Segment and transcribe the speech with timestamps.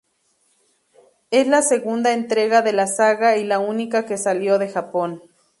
[1.29, 5.21] Es la segunda entrega de la saga y la única que salió de Japón.